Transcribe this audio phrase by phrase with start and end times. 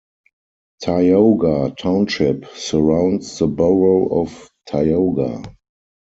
[0.81, 5.43] Tioga Township surrounds the borough of Tioga.